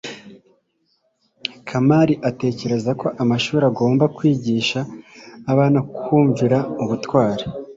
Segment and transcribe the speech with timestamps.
[1.67, 4.79] kamali atekereza ko amashuri agomba kwigisha
[5.51, 7.43] abana kumvira ubutware